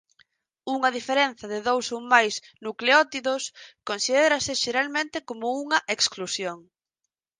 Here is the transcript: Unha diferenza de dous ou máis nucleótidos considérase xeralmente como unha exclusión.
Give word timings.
Unha 0.75 0.93
diferenza 0.97 1.45
de 1.53 1.59
dous 1.69 1.85
ou 1.95 2.01
máis 2.13 2.33
nucleótidos 2.65 3.43
considérase 3.89 4.53
xeralmente 4.63 5.17
como 5.29 5.45
unha 5.63 5.79
exclusión. 5.95 6.59